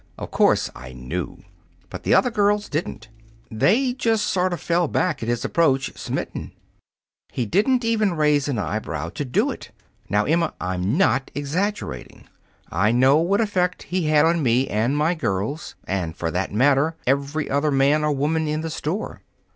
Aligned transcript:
Of 0.17 0.31
course, 0.31 0.71
I 0.75 0.93
knew. 0.93 1.43
But 1.91 2.01
the 2.01 2.15
other 2.15 2.31
girls 2.31 2.69
didn't. 2.69 3.09
They 3.51 3.93
just 3.93 4.25
sort 4.25 4.51
of 4.51 4.59
fell 4.59 4.87
back 4.87 5.21
at 5.21 5.29
his 5.29 5.45
approach, 5.45 5.95
smitten. 5.95 6.53
He 7.31 7.45
didn't 7.45 7.85
even 7.85 8.15
raise 8.15 8.47
an 8.47 8.57
eyebrow 8.57 9.09
to 9.09 9.23
do 9.23 9.51
it. 9.51 9.69
Now, 10.09 10.25
Emma, 10.25 10.55
I'm 10.59 10.97
not 10.97 11.29
exaggerating. 11.35 12.23
I 12.71 12.91
know 12.91 13.17
what 13.17 13.41
effect 13.41 13.83
he 13.83 14.07
had 14.07 14.25
on 14.25 14.41
me 14.41 14.67
and 14.69 14.97
my 14.97 15.13
girls, 15.13 15.75
and, 15.87 16.15
for 16.17 16.31
that 16.31 16.51
matter, 16.51 16.95
every 17.05 17.47
other 17.47 17.69
man 17.69 18.03
or 18.03 18.11
woman 18.11 18.47
in 18.47 18.61
the 18.61 18.71
store. 18.71 19.21